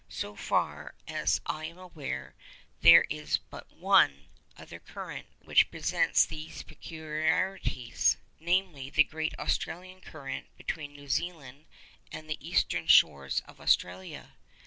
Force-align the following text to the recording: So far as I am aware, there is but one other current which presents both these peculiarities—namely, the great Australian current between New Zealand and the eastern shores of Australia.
So 0.09 0.35
far 0.35 0.95
as 1.07 1.41
I 1.45 1.65
am 1.65 1.77
aware, 1.77 2.33
there 2.81 3.05
is 3.11 3.37
but 3.37 3.71
one 3.71 4.29
other 4.57 4.79
current 4.79 5.27
which 5.43 5.69
presents 5.69 6.25
both 6.25 6.29
these 6.31 6.63
peculiarities—namely, 6.63 8.89
the 8.89 9.03
great 9.03 9.37
Australian 9.37 10.01
current 10.01 10.47
between 10.57 10.93
New 10.93 11.07
Zealand 11.07 11.65
and 12.11 12.27
the 12.27 12.43
eastern 12.43 12.87
shores 12.87 13.41
of 13.45 13.61
Australia. 13.61 14.33